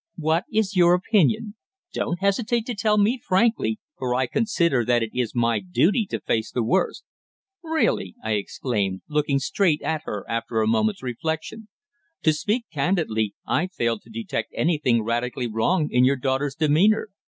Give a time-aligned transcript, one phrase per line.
[0.17, 1.53] What is your opinion?
[1.93, 6.19] Don't hesitate to tell me frankly, for I consider that it is my duty to
[6.19, 7.03] face the worst."
[7.61, 11.67] "Really!" I exclaimed, looking straight at her after a moment's reflection.
[12.23, 17.09] "To speak candidly I failed to detect anything radically wrong in your daughter's demeanour."